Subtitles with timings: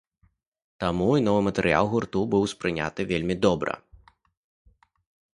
[0.83, 3.77] Таму і новы матэрыял гурту быў успрыняты вельмі добра.